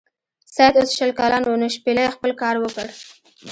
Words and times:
سید 0.55 0.73
اوس 0.79 0.89
شل 0.97 1.11
کلن 1.19 1.43
و 1.45 1.53
نو 1.61 1.67
شپیلۍ 1.75 2.07
خپل 2.15 2.31
کار 2.41 2.55
وکړ. 2.59 2.87